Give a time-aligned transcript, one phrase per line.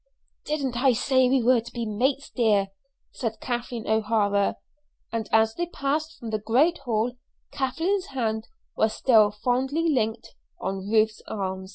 [0.45, 2.69] "Didn't I say we were to be mates, dear?"
[3.13, 4.55] said Kathleen O'Hara;
[5.11, 7.13] and as they passed from the great hall,
[7.51, 11.67] Kathleen's hand was still fondly linked on Ruth's arm.